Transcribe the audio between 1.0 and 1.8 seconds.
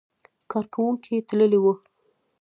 یې تللي وو.